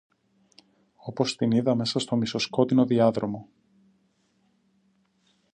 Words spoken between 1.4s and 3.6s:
είδα μέσα στο μισοσκότεινο διάδρομο.